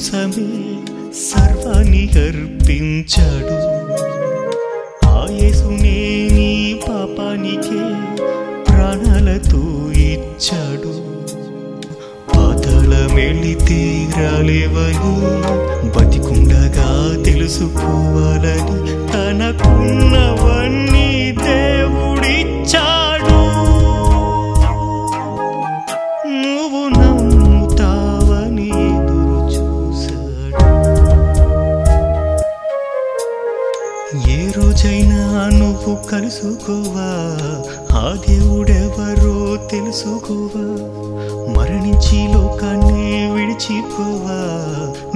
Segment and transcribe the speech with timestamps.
[0.00, 0.52] కోసమే
[1.14, 3.56] సర్వాన్ని అర్పించాడు.
[5.08, 7.82] ఆయసునే నీ పాపానికే
[8.62, 9.60] ప్రాణాలతో
[9.92, 10.94] ఇచ్చాడు.
[12.32, 15.14] పాతాళమెళితే రాలేవని
[15.96, 16.88] బతికుండగా
[17.24, 18.78] తెలుసుకోవాలని
[19.12, 20.89] తనకున్నవన్నీ
[34.56, 37.10] రోజైనా నువ్వు కలుసుకోవా?
[37.98, 40.66] ఆ దేవుడెవరో తెలుసుకోవా?
[41.54, 44.40] మరణించి లోకాన్ని విడిచిపోవా?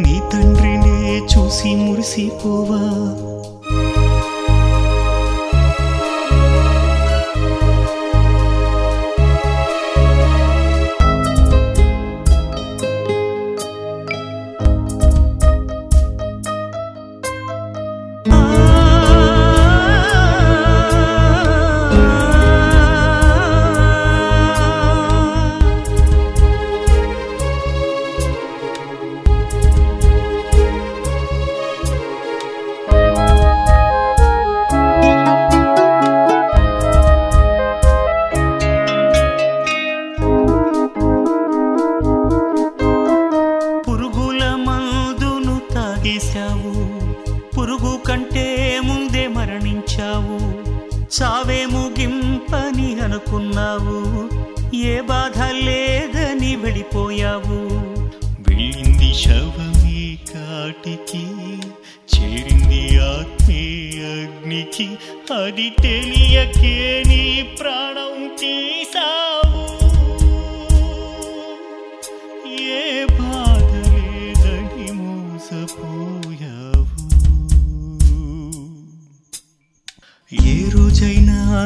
[0.03, 2.81] నీ తండ్రినే చూసి మురిసిపోవా?
[54.73, 57.59] ఏ బాధ లేదని వెళ్ళిపోయావు?
[58.49, 61.25] వెళ్ళింది శవమే కాటికి
[62.15, 63.63] చేరింది ఆత్మే
[64.13, 64.89] అగ్నికి.
[65.43, 67.23] అది తెలియకే నీ
[67.61, 69.44] ప్రాణం తీసావు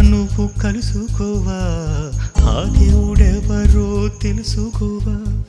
[0.01, 1.61] నువ్వు కలుసుకోవా?
[2.45, 5.43] ఆ దేవుడెవరో తెలుసుకోవా?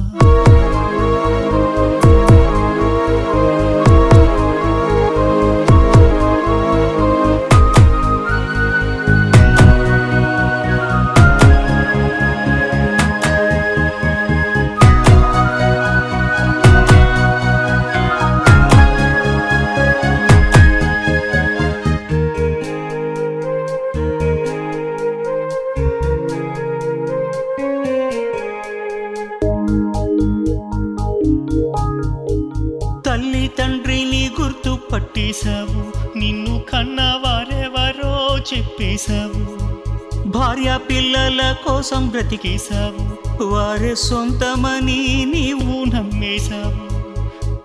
[35.44, 40.28] చెప్పేశావు నిన్ను కన్నా వారెవరో చెప్పేశావు?
[40.28, 43.44] భార్య పిల్లల కోసం బ్రతికేశావు?
[43.44, 46.88] వారే సొంతమని నీవు నమ్మేశావు?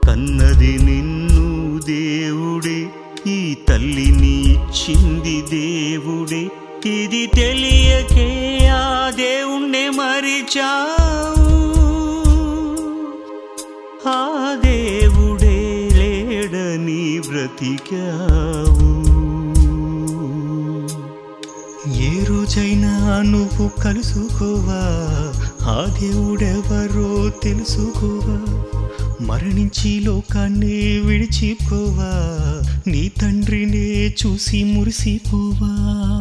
[0.08, 2.90] కన్నది నిన్ను దేవుడే
[3.32, 6.48] ఈ తల్లిని ఇచ్చింది దేవుడే.
[6.90, 11.60] ఇది తెలియకే ఆ దేవుణ్ణే మరిచావు.
[14.10, 14.56] ఆ
[17.50, 19.00] బ్రతికావు.
[22.01, 24.84] ఏ రోజైనా నువ్వు కలుసుకోవా?
[25.62, 28.63] ఆ దేవుడెవరో తెలుసుకోవా?
[29.22, 32.12] మరణించి లోకాన్ని విడిచిపోవా?
[32.88, 36.19] నీ తండ్రినే చూసి మురిసిపోవా?